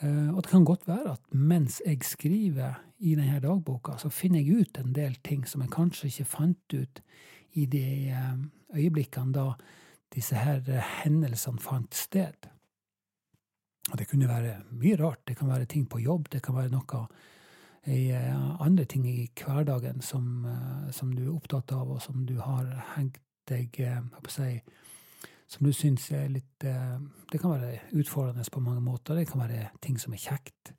Eh, 0.00 0.30
og 0.34 0.42
det 0.42 0.52
kan 0.52 0.64
godt 0.64 0.88
være 0.88 1.16
at 1.16 1.34
mens 1.34 1.80
jeg 1.86 2.04
skriver 2.04 2.80
i 2.98 3.14
denne 3.14 3.40
dagboka, 3.40 3.96
så 3.98 4.08
finner 4.12 4.40
jeg 4.40 4.60
ut 4.60 4.80
en 4.80 4.94
del 4.94 5.18
ting 5.24 5.46
som 5.48 5.64
jeg 5.64 5.72
kanskje 5.72 6.10
ikke 6.10 6.30
fant 6.36 6.74
ut 6.76 7.02
i 7.58 7.66
de 7.66 8.14
øyeblikkene 8.76 9.34
da 9.34 9.52
disse 10.14 10.36
her 10.36 10.60
hendelsene 11.02 11.58
fant 11.62 11.94
sted. 11.94 12.50
Og 13.90 13.98
det 13.98 14.08
kunne 14.10 14.28
være 14.28 14.60
mye 14.70 14.96
rart. 15.00 15.22
Det 15.28 15.36
kan 15.36 15.48
være 15.48 15.64
ting 15.64 15.88
på 15.88 15.98
jobb, 15.98 16.28
det 16.32 16.42
kan 16.42 16.56
være 16.56 16.72
noe 16.74 17.06
eh, 17.84 18.60
andre 18.60 18.84
ting 18.84 19.06
i 19.08 19.30
hverdagen 19.40 20.00
som, 20.04 20.44
eh, 20.46 20.90
som, 20.92 21.14
du 21.14 21.24
er 21.24 21.34
opptatt 21.34 21.72
av, 21.72 21.90
og 21.90 22.02
som 22.02 22.26
du 22.26 22.36
har 22.38 22.68
hengt 22.94 23.18
deg 23.50 23.74
jeg 23.78 24.04
eh, 24.04 24.28
si, 24.28 24.60
Som 25.50 25.66
du 25.66 25.72
syns 25.74 26.04
er 26.14 26.28
litt 26.30 26.62
Det 26.62 27.38
kan 27.40 27.50
være 27.50 27.80
utfordrende 27.98 28.44
på 28.52 28.62
mange 28.62 28.82
måter. 28.84 29.18
Det 29.18 29.26
kan 29.26 29.42
være 29.42 29.70
ting 29.82 29.96
som 29.98 30.14
er 30.14 30.22
kjekt. 30.22 30.70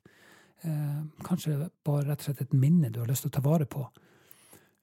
Kanskje 1.26 1.68
bare 1.84 2.06
rett 2.06 2.22
og 2.22 2.28
slett 2.30 2.40
et 2.40 2.54
minne 2.56 2.88
du 2.88 3.02
har 3.02 3.10
lyst 3.10 3.26
til 3.26 3.32
å 3.32 3.36
ta 3.36 3.42
vare 3.44 3.66
på. 3.68 3.82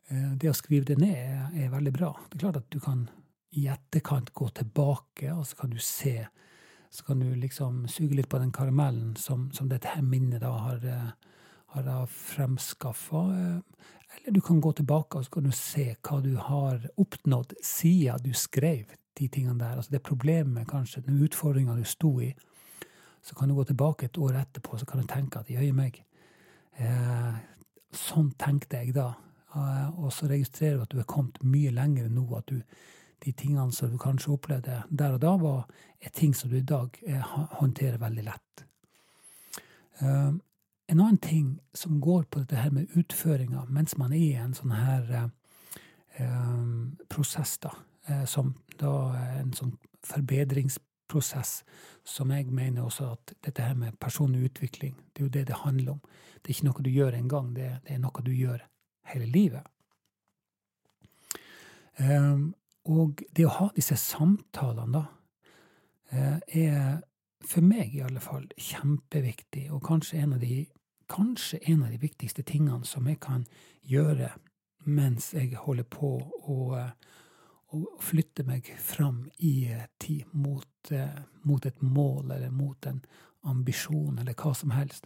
Det 0.10 0.50
å 0.52 0.54
skrive 0.54 0.86
det 0.92 1.00
ned 1.02 1.58
er, 1.58 1.72
veldig 1.74 1.94
bra. 1.96 2.12
Det 2.30 2.38
er 2.38 2.44
klart 2.44 2.60
at 2.62 2.70
du 2.70 2.78
kan 2.84 3.08
i 3.58 3.66
etterkant 3.72 4.30
gå 4.38 4.52
tilbake, 4.60 5.34
og 5.34 5.48
så 5.50 5.58
kan 5.64 5.74
du 5.74 5.80
se 5.82 6.28
så 6.90 7.04
kan 7.04 7.20
du 7.20 7.36
liksom 7.36 7.88
suge 7.88 8.18
litt 8.18 8.30
på 8.30 8.40
den 8.42 8.52
karamellen 8.52 9.16
som, 9.16 9.50
som 9.54 9.70
dette 9.70 9.92
her 9.94 10.02
minnet 10.02 10.42
da 10.42 10.52
har, 10.58 10.86
eh, 10.86 11.12
har 11.76 12.06
fremskaffa. 12.10 13.24
Eh, 13.36 13.84
eller 14.18 14.34
du 14.34 14.42
kan 14.42 14.62
gå 14.62 14.74
tilbake 14.74 15.20
og 15.20 15.26
så 15.26 15.36
kan 15.36 15.46
du 15.46 15.54
se 15.54 15.92
hva 16.02 16.22
du 16.26 16.34
har 16.42 16.88
oppnådd 16.98 17.54
siden 17.64 18.26
du 18.26 18.34
skrev 18.34 18.96
de 19.20 19.28
tingene 19.28 19.60
der. 19.60 19.76
Altså 19.76 19.92
det 19.92 20.04
problemet, 20.04 20.68
kanskje, 20.68 21.04
den 21.06 21.22
utfordringa 21.24 21.76
du 21.76 21.84
sto 21.84 22.20
i. 22.20 22.34
Så 23.22 23.36
kan 23.36 23.50
du 23.50 23.56
gå 23.56 23.64
tilbake 23.68 24.06
et 24.06 24.18
år 24.18 24.38
etterpå 24.40 24.78
så 24.80 24.86
kan 24.88 25.02
du 25.02 25.08
tenke 25.08 25.40
at 25.40 25.50
jøye 25.52 25.74
meg, 25.76 26.04
eh, 26.80 27.34
sånn 27.92 28.32
tenkte 28.40 28.80
jeg 28.80 28.96
da. 28.96 29.12
Eh, 29.56 30.00
og 30.00 30.14
så 30.14 30.30
registrerer 30.32 30.78
du 30.78 30.86
at 30.86 30.94
du 30.94 31.00
er 31.00 31.10
kommet 31.10 31.44
mye 31.44 31.72
lenger 31.72 32.10
nå. 32.10 32.26
at 32.38 32.48
du 32.48 32.62
de 33.26 33.32
tingene 33.32 33.72
som 33.72 33.92
du 33.92 33.98
kanskje 34.00 34.32
opplevde 34.32 34.84
der 34.90 35.16
og 35.16 35.22
da, 35.22 35.34
var, 35.38 35.66
er 36.02 36.14
ting 36.16 36.36
som 36.36 36.50
du 36.50 36.58
i 36.58 36.66
dag 36.66 36.96
eh, 37.08 37.34
håndterer 37.60 38.00
veldig 38.00 38.24
lett. 38.24 38.64
Eh, 40.00 40.32
en 40.90 41.00
annen 41.00 41.20
ting 41.22 41.60
som 41.74 42.00
går 42.02 42.24
på 42.32 42.40
dette 42.40 42.56
her 42.56 42.72
med 42.74 42.96
utføringa 42.98 43.66
mens 43.70 43.98
man 43.98 44.14
er 44.14 44.24
i 44.24 44.40
en 44.42 44.56
sånn 44.58 44.72
her 44.74 45.12
uh, 45.14 45.28
prosess, 47.14 47.60
da, 47.62 47.70
som 48.30 48.54
da 48.80 48.94
en 49.40 49.52
sånn 49.56 49.74
forbedringsprosess, 50.08 51.64
som 52.08 52.32
jeg 52.32 52.48
mener 52.52 52.86
også 52.86 53.12
at 53.14 53.34
dette 53.46 53.66
her 53.66 53.76
med 53.78 53.98
personlig 54.02 54.50
utvikling, 54.50 54.96
det 55.14 55.24
er 55.24 55.28
jo 55.28 55.34
det 55.36 55.48
det 55.50 55.62
handler 55.64 55.98
om. 55.98 56.02
Det 56.40 56.52
er 56.52 56.56
ikke 56.56 56.70
noe 56.70 56.86
du 56.86 56.92
gjør 56.94 57.18
en 57.18 57.30
gang, 57.30 57.52
det, 57.56 57.70
er 57.86 58.00
noe 58.00 58.26
du 58.26 58.32
gjør 58.32 58.64
hele 59.12 59.28
livet. 59.30 59.68
Um, 62.00 62.54
og 62.88 63.22
det 63.36 63.46
å 63.46 63.56
ha 63.58 63.70
disse 63.76 63.98
samtalene, 64.00 65.02
da, 65.02 65.06
eh, 66.12 66.40
er 66.66 67.02
for 67.46 67.62
meg 67.62 67.96
i 67.96 68.04
alle 68.06 68.22
fall 68.24 68.48
kjempeviktig, 68.58 69.68
og 69.72 69.84
kanskje 69.86 70.22
en 70.24 70.34
av 70.34 70.40
de, 70.40 70.66
en 71.18 71.84
av 71.84 71.92
de 71.92 72.00
viktigste 72.02 72.44
tingene 72.48 72.86
som 72.86 73.08
jeg 73.08 73.20
kan 73.20 73.46
gjøre 73.84 74.32
mens 74.86 75.34
jeg 75.34 75.58
holder 75.60 75.86
på 75.92 76.12
å, 76.24 76.58
å 77.76 77.84
flytte 78.02 78.44
meg 78.48 78.68
fram 78.82 79.28
i 79.38 79.70
tid 80.02 80.26
mot, 80.32 80.92
mot, 81.46 81.66
et 81.66 81.82
mål 81.82 82.32
eller 82.32 82.50
mot 82.50 82.86
en 82.90 83.04
ambisjon 83.46 84.18
eller 84.20 84.34
hva 84.34 84.54
som 84.58 84.74
helst. 84.74 85.06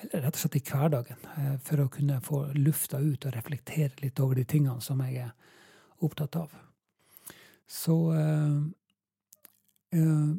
Eller 0.00 0.24
rett 0.24 0.36
og 0.36 0.42
slett 0.44 0.58
i 0.58 0.64
hverdagen, 0.64 1.26
eh, 1.36 1.56
for 1.64 1.82
å 1.82 1.90
kunne 1.92 2.20
få 2.24 2.44
lufta 2.56 3.00
ut 3.00 3.26
og 3.26 3.34
reflektere 3.34 3.92
litt 4.02 4.20
over 4.20 4.38
de 4.40 4.44
tingene 4.44 4.80
som 4.82 5.00
jeg 5.04 5.26
er 5.26 5.34
opptatt 6.04 6.36
av. 6.36 6.54
Så 7.66 7.96
øh, 8.12 8.64
øh, 9.94 10.34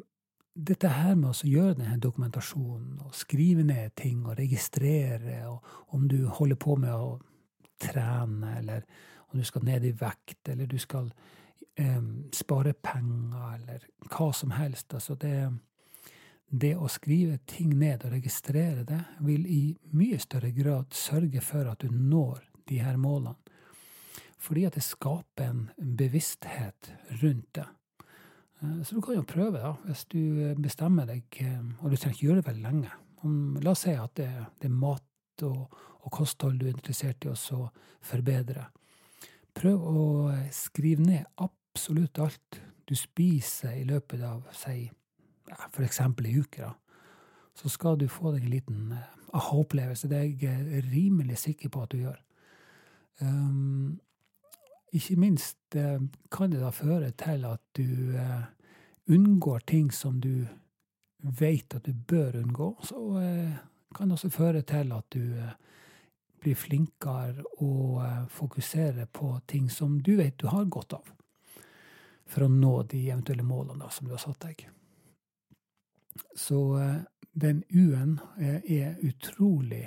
dette 0.54 0.88
her 0.88 1.14
med 1.14 1.30
å 1.30 1.48
gjøre 1.48 1.78
denne 1.80 1.98
dokumentasjonen 2.00 3.00
og 3.04 3.16
skrive 3.16 3.64
ned 3.66 3.94
ting 3.98 4.24
og 4.26 4.38
registrere, 4.38 5.42
og 5.50 5.94
om 5.94 6.06
du 6.08 6.26
holder 6.26 6.60
på 6.60 6.76
med 6.80 6.94
å 6.94 7.18
trene, 7.82 8.58
eller 8.60 8.86
om 9.32 9.38
du 9.38 9.44
skal 9.44 9.64
ned 9.66 9.84
i 9.84 9.94
vekt, 9.96 10.48
eller 10.48 10.66
du 10.66 10.78
skal 10.78 11.10
um, 11.80 12.26
spare 12.34 12.72
penger, 12.72 13.56
eller 13.56 13.86
hva 14.10 14.30
som 14.34 14.54
helst. 14.56 14.94
Altså 14.94 15.16
det, 15.20 15.36
det 16.48 16.74
å 16.76 16.88
skrive 16.92 17.40
ting 17.48 17.74
ned 17.78 18.06
og 18.06 18.14
registrere 18.16 18.86
det, 18.86 19.02
vil 19.26 19.46
i 19.50 19.62
mye 19.96 20.18
større 20.22 20.52
grad 20.56 20.94
sørge 20.94 21.42
for 21.44 21.68
at 21.72 21.82
du 21.82 21.90
når 21.90 22.44
de 22.70 22.80
her 22.82 22.98
målene. 23.00 23.36
Fordi 24.42 24.66
at 24.68 24.76
det 24.76 24.84
skaper 24.84 25.48
en 25.48 25.96
bevissthet 25.98 26.92
rundt 27.22 27.48
det. 27.56 27.66
Eh, 28.60 28.82
så 28.84 28.94
du 28.94 29.02
kan 29.02 29.18
jo 29.18 29.26
prøve, 29.26 29.58
da, 29.58 29.74
hvis 29.88 30.04
du 30.12 30.54
bestemmer 30.60 31.08
deg, 31.08 31.24
eh, 31.42 31.60
og 31.80 31.90
du 31.90 31.96
trenger 31.96 32.14
ikke 32.14 32.26
gjøre 32.28 32.42
det 32.42 32.48
veldig 32.50 32.66
lenge. 32.66 32.94
La 33.64 33.72
oss 33.72 33.82
si 33.86 33.94
at 33.96 34.14
det, 34.20 34.28
det 34.60 34.68
er 34.68 34.76
mat 34.76 35.44
og, 35.46 35.78
og, 36.02 36.10
kosthold 36.14 36.60
du 36.60 36.68
er 36.68 36.76
interessert 36.76 37.24
i 37.26 37.32
å 37.32 37.62
forbedre. 38.06 38.68
Prøv 39.56 39.84
å 39.88 40.06
skrive 40.52 41.04
ned 41.04 41.24
absolutt 41.40 42.18
alt 42.20 42.60
du 42.86 42.94
spiser 42.94 43.78
i 43.80 43.84
løpet 43.88 44.22
av, 44.22 44.44
si, 44.54 44.86
ja, 45.48 45.68
eksempel 45.82 46.28
ei 46.28 46.40
uke. 46.40 46.68
da. 46.68 46.74
Så 47.56 47.72
skal 47.72 47.96
du 47.98 48.06
få 48.08 48.34
deg 48.34 48.44
en 48.44 48.52
liten 48.52 48.94
aha-opplevelse. 49.34 50.08
Det 50.08 50.18
er 50.18 50.44
jeg 50.44 50.84
rimelig 50.92 51.38
sikker 51.38 51.72
på 51.72 51.82
at 51.82 51.92
du 51.92 52.02
gjør. 52.04 52.18
Um, 53.20 53.98
ikke 54.92 55.16
minst 55.16 55.76
eh, 55.76 56.00
kan 56.32 56.52
det 56.52 56.60
da 56.60 56.70
føre 56.70 57.10
til 57.16 57.44
at 57.48 57.62
du 57.76 58.12
uh, 58.16 58.44
unngår 59.12 59.64
ting 59.66 59.88
som 59.92 60.20
du 60.20 60.46
vet 61.20 61.74
at 61.74 61.88
du 61.88 61.92
bør 61.92 62.38
unngå. 62.42 62.70
Så 62.84 63.00
uh, 63.16 63.56
kan 63.96 64.08
det 64.08 64.18
også 64.18 64.30
føre 64.30 64.62
til 64.62 64.92
at 64.92 65.08
du 65.14 65.32
blir 66.46 66.58
flinkere 66.58 67.44
å 67.62 68.00
fokusere 68.30 69.08
på 69.12 69.32
ting 69.50 69.68
som 69.72 69.98
du 70.02 70.14
vet 70.20 70.38
du 70.38 70.46
har 70.52 70.70
godt 70.70 70.96
av, 71.00 71.12
for 72.26 72.46
å 72.46 72.50
nå 72.52 72.72
de 72.90 73.02
eventuelle 73.10 73.46
målene 73.46 73.84
da, 73.84 73.90
som 73.90 74.06
du 74.06 74.14
har 74.14 74.22
satt 74.22 74.46
deg. 74.46 74.66
Så 76.38 76.60
den 77.36 77.64
U-en 77.68 78.16
er 78.38 78.96
utrolig 79.04 79.84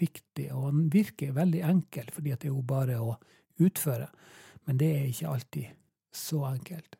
viktig, 0.00 0.48
og 0.52 0.72
den 0.72 0.88
virker 0.92 1.36
veldig 1.36 1.62
enkel, 1.68 2.08
fordi 2.12 2.34
det 2.34 2.48
er 2.48 2.54
jo 2.56 2.64
bare 2.66 2.98
å 3.00 3.14
utføre. 3.62 4.08
Men 4.66 4.80
det 4.80 4.88
er 4.94 5.06
ikke 5.08 5.34
alltid 5.34 5.68
så 6.12 6.44
enkelt. 6.44 6.96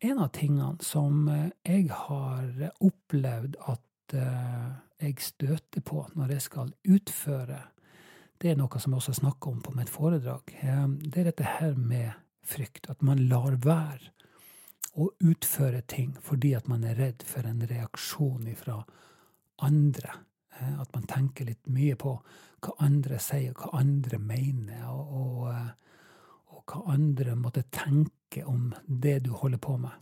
En 0.00 0.18
av 0.18 0.28
tingene 0.34 0.84
som 0.84 1.28
eh, 1.28 1.50
jeg 1.66 1.88
har 1.90 2.50
opplevd 2.86 3.56
at 3.66 4.14
eh, 4.14 4.68
jeg 5.02 5.16
støter 5.22 5.82
på 5.82 6.04
når 6.14 6.36
jeg 6.36 6.44
skal 6.44 6.70
utføre, 6.86 7.58
det 8.38 8.52
er 8.52 8.58
noe 8.58 8.80
som 8.80 8.94
jeg 8.94 9.02
også 9.02 9.16
snakker 9.18 9.50
om 9.50 9.62
på 9.64 9.74
mitt 9.74 9.90
foredrag. 9.90 10.54
Eh, 10.62 10.86
det 11.10 11.22
er 11.22 11.30
dette 11.30 11.56
her 11.58 11.74
med 11.74 12.12
frykt. 12.46 12.88
At 12.90 13.02
man 13.02 13.26
lar 13.30 13.58
være 13.64 14.14
å 14.98 15.10
utføre 15.22 15.82
ting 15.86 16.14
fordi 16.24 16.54
at 16.58 16.68
man 16.70 16.86
er 16.86 16.98
redd 16.98 17.24
for 17.26 17.46
en 17.46 17.62
reaksjon 17.68 18.48
fra 18.58 18.80
andre. 19.66 20.14
At 20.58 20.90
man 20.94 21.06
tenker 21.06 21.46
litt 21.46 21.66
mye 21.70 21.94
på 21.98 22.16
hva 22.64 22.74
andre 22.82 23.20
sier, 23.22 23.54
hva 23.54 23.70
andre 23.78 24.18
mener, 24.18 24.88
og, 24.90 25.12
og, 25.14 26.54
og 26.54 26.72
hva 26.72 26.94
andre 26.94 27.36
måtte 27.38 27.68
tenke 27.70 28.42
om 28.46 28.72
det 28.86 29.20
du 29.26 29.30
holder 29.38 29.62
på 29.62 29.76
med. 29.78 29.94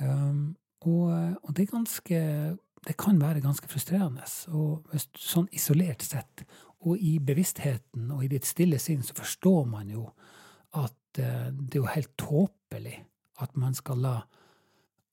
Um, 0.00 0.56
og, 0.80 1.12
og, 1.44 1.50
det 1.54 1.66
er 1.66 1.74
ganske 1.74 2.20
Det 2.86 2.96
kan 2.96 3.20
være 3.20 3.42
ganske 3.44 3.68
frustrerende. 3.68 4.24
Og 4.56 4.88
sånn 5.18 5.48
isolert 5.52 6.04
sett, 6.06 6.44
og 6.80 6.96
i 6.96 7.18
bevisstheten 7.20 8.08
og 8.14 8.24
i 8.24 8.30
ditt 8.32 8.48
stille 8.48 8.78
sinn, 8.80 9.02
så 9.04 9.16
forstår 9.18 9.66
man 9.68 9.90
jo 9.92 10.06
at 10.80 11.20
eh, 11.20 11.50
det 11.52 11.76
er 11.76 11.82
jo 11.82 11.90
helt 11.92 12.14
tåpelig 12.20 12.96
at 13.40 13.56
man 13.56 13.76
skal 13.76 14.00
la 14.00 14.14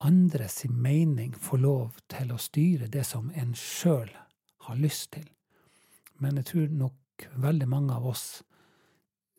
andres 0.06 0.62
mening 0.70 1.34
få 1.34 1.58
lov 1.58 1.98
til 2.12 2.32
å 2.32 2.39
styre 2.39 2.88
det 2.94 3.04
som 3.08 3.32
en 3.36 3.56
sjøl 3.58 4.12
har 4.68 4.80
lyst 4.80 5.12
til. 5.15 5.26
Men 6.22 6.38
jeg 6.39 6.52
tror 6.52 6.74
nok 6.84 7.28
veldig 7.41 7.68
mange 7.70 7.96
av 7.98 8.06
oss 8.06 8.26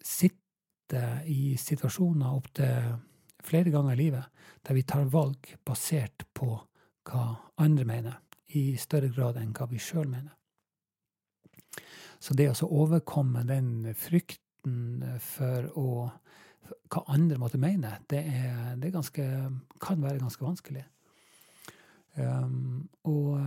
sitter 0.02 1.22
i 1.28 1.54
situasjoner 1.60 2.34
opptil 2.34 2.96
flere 3.44 3.70
ganger 3.70 3.94
i 3.94 4.02
livet 4.02 4.46
der 4.66 4.76
vi 4.76 4.86
tar 4.88 5.10
valg 5.12 5.52
basert 5.66 6.26
på 6.34 6.56
hva 7.08 7.24
andre 7.62 7.86
mener, 7.88 8.16
i 8.56 8.76
større 8.80 9.10
grad 9.12 9.38
enn 9.40 9.52
hva 9.56 9.68
vi 9.70 9.80
sjøl 9.82 10.08
mener. 10.08 10.34
Så 12.18 12.34
det 12.34 12.48
å 12.50 12.70
overkomme 12.82 13.44
den 13.46 13.92
frykten 13.96 15.04
for 15.22 15.68
å, 15.78 15.88
hva 16.90 17.02
andre 17.14 17.38
måtte 17.40 17.60
mene, 17.62 17.94
det, 18.10 18.24
er, 18.26 18.74
det 18.80 18.90
er 18.90 18.96
ganske, 18.96 19.26
kan 19.82 20.02
være 20.02 20.22
ganske 20.22 20.44
vanskelig. 20.44 20.84
Um, 22.18 22.88
og, 23.06 23.38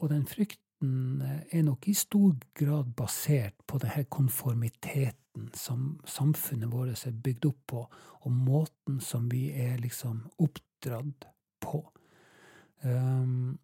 og 0.00 0.10
den 0.10 0.24
frykten 0.30 1.20
er 1.52 1.64
nok 1.66 1.90
i 1.90 1.96
stor 1.98 2.38
grad 2.56 2.94
basert 2.96 3.58
på 3.68 3.80
denne 3.82 4.06
konformiteten 4.08 5.50
som 5.54 5.98
samfunnet 6.08 6.70
vårt 6.72 7.04
er 7.06 7.20
bygd 7.24 7.50
opp 7.50 7.60
på, 7.74 7.84
og 8.24 8.32
måten 8.32 9.02
som 9.04 9.28
vi 9.30 9.50
er 9.52 9.76
liksom 9.82 10.24
oppdratt 10.40 11.28
på. 11.60 11.82
Um, 12.86 13.58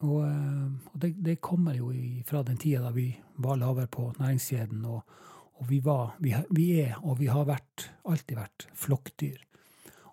og, 0.00 0.20
eh, 0.24 0.92
og 0.92 1.00
det, 1.02 1.12
det, 1.20 1.40
kommer 1.44 1.76
jo 1.76 1.90
fra 2.28 2.42
den 2.46 2.58
tida 2.60 2.86
da 2.86 2.92
vi 2.94 3.10
var 3.40 3.58
lavere 3.60 3.90
på 3.90 4.10
næringskjeden, 4.18 4.84
og, 4.88 5.02
og 5.60 5.68
vi, 5.68 5.80
var, 5.84 6.14
vi, 6.18 6.34
vi, 6.50 6.66
er, 6.80 6.96
og 7.04 7.18
vi 7.20 7.28
har 7.28 7.44
vært, 7.48 7.90
alltid 8.08 8.38
vært, 8.38 8.68
flokkdyr. 8.74 9.40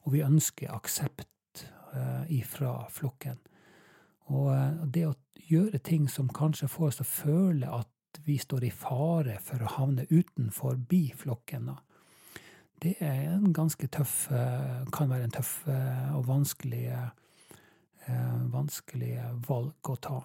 Og 0.03 0.13
vi 0.15 0.23
ønsker 0.23 0.71
aksept 0.71 1.63
uh, 1.91 2.23
ifra 2.31 2.85
flokken. 2.91 3.39
Og 4.31 4.51
det 4.91 5.05
å 5.07 5.15
gjøre 5.47 5.79
ting 5.83 6.07
som 6.11 6.31
kanskje 6.31 6.69
får 6.71 6.89
oss 6.89 6.99
til 6.99 7.07
å 7.07 7.11
føle 7.11 7.71
at 7.79 8.21
vi 8.27 8.37
står 8.39 8.65
i 8.67 8.71
fare 8.73 9.37
for 9.43 9.63
å 9.63 9.73
havne 9.77 10.07
utenfor 10.09 10.79
biflokken. 10.89 11.69
Det 12.83 12.95
er 13.03 13.33
en 13.33 13.53
ganske 13.55 13.87
tøff 13.91 14.27
uh, 14.31 14.83
Kan 14.95 15.11
være 15.11 15.27
en 15.27 15.35
tøff 15.35 15.53
og 15.67 16.27
vanskelig, 16.27 16.83
eh, 16.91 17.07
vanskelig 18.53 19.13
valg 19.47 19.89
å 19.91 19.95
ta. 20.01 20.17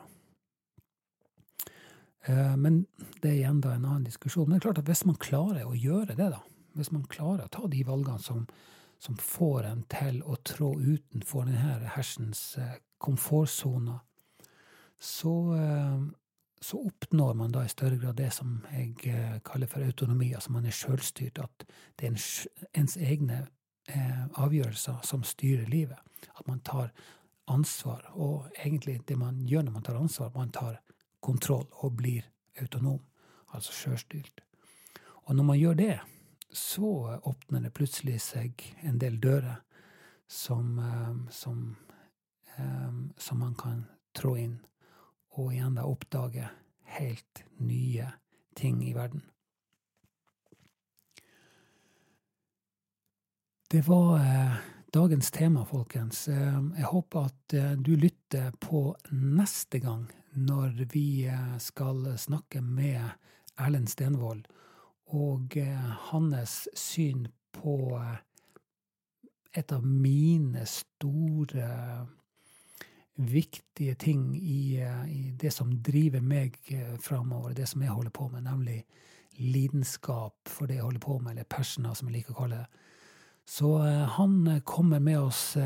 Men 2.57 2.85
det 3.19 3.29
er 3.31 3.39
igjen 3.41 3.61
da 3.65 3.73
en 3.75 3.85
annen 3.89 4.05
diskusjon. 4.07 4.47
Men 4.47 4.57
det 4.57 4.63
er 4.63 4.67
klart 4.69 4.83
at 4.85 4.91
hvis 4.93 5.05
man 5.09 5.19
klarer 5.19 5.67
å 5.67 5.75
gjøre 5.75 6.15
det, 6.15 6.29
da, 6.31 6.39
hvis 6.79 6.93
man 6.95 7.09
klarer 7.11 7.49
å 7.49 7.53
ta 7.57 7.67
de 7.67 7.83
valgene 7.89 8.23
som, 8.23 8.45
som 9.03 9.19
får 9.19 9.67
en 9.73 9.83
til 9.91 10.23
å 10.23 10.39
trå 10.47 10.77
utenfor 10.79 11.51
denne 11.51 11.91
hersens 11.97 12.45
komfortsone, 13.03 13.99
så, 15.03 15.55
eh, 15.55 16.01
så, 16.61 16.87
oppnår 16.87 17.35
man 17.35 17.53
da 17.53 17.65
i 17.65 17.69
større 17.69 17.97
grad 17.97 18.17
det 18.17 18.31
som 18.33 18.61
jeg 18.71 18.95
eh, 19.11 19.39
kaller 19.45 19.67
for 19.67 19.83
autonomi. 19.83 20.31
Altså 20.35 20.53
man 20.53 20.67
er 20.67 20.77
sjølstyrt. 20.77 21.41
At 21.43 21.65
det 21.99 22.07
er 22.07 22.15
ens 22.79 22.97
egne 22.97 23.41
eh, 23.89 24.23
avgjørelser 24.39 25.03
som 25.03 25.27
styrer 25.27 25.67
livet. 25.67 25.99
At 26.39 26.47
man 26.47 26.63
tar 26.63 26.93
ansvar. 27.53 28.09
Og 28.13 28.49
egentlig 28.57 29.01
det 29.09 29.19
man 29.19 29.43
gjør 29.47 29.67
når 29.67 29.77
man 29.77 29.87
tar 29.87 30.01
ansvar, 30.01 30.33
man 30.35 30.55
tar 30.55 30.81
kontroll 31.21 31.69
og 31.85 31.97
blir 32.01 32.27
autonom. 32.61 33.01
Altså 33.53 33.73
sjølstyrt. 33.77 34.43
Og 35.29 35.37
når 35.37 35.45
man 35.45 35.59
gjør 35.59 35.75
det, 35.79 36.01
så 36.53 37.19
åpner 37.23 37.61
det 37.61 37.75
plutselig 37.77 38.19
seg 38.21 38.65
en 38.83 38.99
del 39.01 39.21
dører 39.21 39.63
som, 40.29 40.81
som, 41.31 41.77
som 43.17 43.39
man 43.41 43.55
kan 43.57 43.85
trå 44.17 44.35
inn 44.41 44.59
og 45.37 45.53
igjen 45.55 45.77
da 45.79 45.87
oppdage 45.89 46.49
helt 46.99 47.45
nye 47.57 48.11
ting 48.57 48.83
i 48.85 48.93
verden. 48.97 49.23
Det 53.73 53.81
var 53.87 54.19
eh, 54.21 54.57
dagens 54.93 55.31
tema, 55.31 55.65
folkens. 55.65 56.29
Eh, 56.29 56.61
jeg 56.77 56.85
håper 56.85 57.29
at 57.31 57.55
eh, 57.57 57.71
du 57.81 57.95
lytter 57.97 58.51
på 58.61 58.91
neste 59.13 59.81
gang 59.81 60.05
når 60.37 60.83
vi 60.93 61.25
eh, 61.33 61.55
skal 61.59 62.11
snakke 62.21 62.61
med 62.61 63.01
Erlend 63.57 63.89
Stenvold 63.89 64.45
og 65.13 65.57
hans 66.11 66.53
syn 66.77 67.27
på 67.53 67.77
et 69.53 69.73
av 69.73 69.85
mine 69.85 70.65
store 70.69 71.67
viktige 73.21 73.95
ting 74.01 74.31
i, 74.37 74.81
i, 74.81 75.21
det 75.37 75.53
som 75.53 75.75
driver 75.85 76.25
meg 76.25 76.57
framover, 77.05 77.53
det 77.53 77.69
som 77.69 77.85
jeg 77.85 77.93
holder 77.93 78.17
på 78.17 78.31
med, 78.33 78.49
nemlig 78.49 78.79
lidenskap 79.37 80.49
for 80.49 80.69
det 80.69 80.81
jeg 80.81 80.89
holder 80.89 81.05
på 81.05 81.19
med, 81.19 81.35
eller 81.35 81.49
persona, 81.49 81.93
som 81.93 82.09
jeg 82.09 82.23
liker 82.23 82.33
å 82.33 82.41
kalle 82.41 82.63
det. 82.63 82.89
Så 83.45 83.87
eh, 83.87 84.05
han 84.17 84.61
kommer 84.65 85.01
med 85.01 85.21
oss 85.21 85.57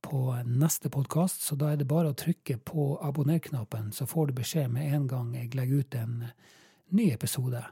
på 0.00 0.36
neste 0.44 0.90
podkast, 0.92 1.42
så 1.42 1.56
da 1.56 1.70
er 1.72 1.78
det 1.80 1.88
bare 1.88 2.10
å 2.12 2.16
trykke 2.18 2.58
på 2.60 2.98
abonner-knappen, 3.02 3.88
så 3.92 4.04
får 4.06 4.28
du 4.28 4.34
beskjed 4.36 4.68
med 4.74 4.92
en 4.92 5.06
gang 5.08 5.30
jeg 5.32 5.54
legger 5.56 5.80
ut 5.80 5.96
en 5.96 6.18
ny 6.92 7.06
episode. 7.14 7.62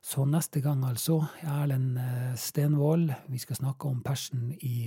Så 0.00 0.24
neste 0.24 0.62
gang, 0.62 0.84
altså, 0.86 1.18
Erlend 1.42 1.98
Stenvold. 2.38 3.10
Vi 3.28 3.40
skal 3.42 3.58
snakke 3.58 3.90
om 3.90 4.04
persen 4.06 4.52
i 4.62 4.86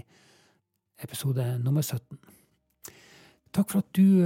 episode 1.04 1.44
nummer 1.60 1.84
17. 1.84 2.18
Takk 3.54 3.70
for 3.70 3.84
at 3.84 3.92
du 3.94 4.24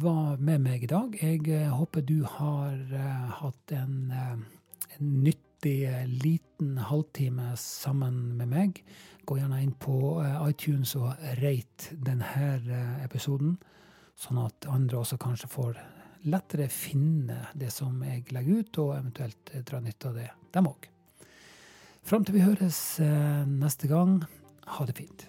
var 0.00 0.40
med 0.40 0.64
meg 0.64 0.88
i 0.88 0.90
dag. 0.90 1.14
Jeg 1.20 1.68
håper 1.70 2.02
du 2.08 2.24
har 2.24 2.72
hatt 3.44 3.76
en, 3.76 4.10
en 4.16 5.12
nytt 5.28 5.53
eh, 5.66 6.06
liten 6.06 6.76
halvtime 6.78 7.52
sammen 7.60 8.36
med 8.38 8.50
meg. 8.52 8.80
Gå 9.24 9.38
gjerne 9.38 9.62
inn 9.64 9.74
på 9.80 10.20
eh, 10.22 10.38
iTunes 10.50 10.94
og 11.00 11.12
rate 11.40 11.96
denne 12.06 12.28
eh, 12.54 13.04
episoden, 13.04 13.56
sånn 14.16 14.42
at 14.44 14.68
andre 14.70 15.00
også 15.00 15.18
kanskje 15.22 15.50
får 15.52 15.82
lettere 16.28 16.70
finne 16.72 17.50
det 17.58 17.72
som 17.74 17.98
jeg 18.06 18.24
legger 18.32 18.62
ut, 18.62 18.80
og 18.84 18.96
eventuelt 18.96 19.54
dra 19.68 19.82
nytte 19.84 20.12
av 20.12 20.18
det, 20.22 20.30
dem 20.56 20.70
òg. 20.70 20.88
Fram 22.04 22.24
til 22.24 22.36
vi 22.36 22.44
høres 22.44 22.80
neste 23.48 23.88
gang, 23.88 24.18
ha 24.76 24.88
det 24.88 24.96
fint. 24.96 25.28